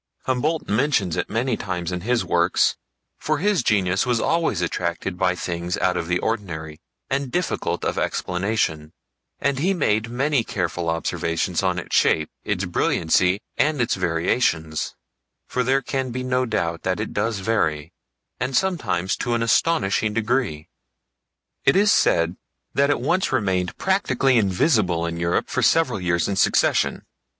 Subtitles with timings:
[0.25, 2.75] Humboldt mentions it many times in his works,
[3.19, 7.99] for his genius was always attracted by things out of the ordinary and difficult of
[7.99, 8.93] explanation,
[9.39, 14.95] and he made many careful observations on its shape, its brilliancy, and its variations;
[15.45, 17.93] for there can be no doubt that it does vary,
[18.39, 20.67] and sometimes to an astonishing degree.
[21.63, 22.37] It is said
[22.73, 27.05] that it once remained practically invisible in Europe for several years in succession.